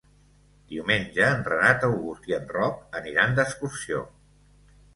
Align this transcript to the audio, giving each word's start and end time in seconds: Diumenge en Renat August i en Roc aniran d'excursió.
Diumenge 0.71 1.27
en 1.33 1.43
Renat 1.49 1.85
August 1.89 2.27
i 2.31 2.37
en 2.39 2.49
Roc 2.55 2.99
aniran 3.03 3.39
d'excursió. 3.41 4.05